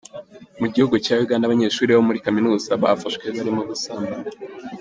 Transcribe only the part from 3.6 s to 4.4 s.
gusambana.